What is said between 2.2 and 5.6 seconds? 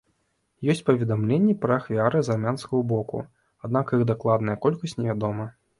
з армянскага боку, аднак іх дакладная колькасць невядома.